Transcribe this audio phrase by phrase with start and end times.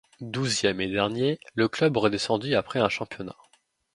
[0.19, 3.35] Douzième et dernier, le club redescendit après un championnat.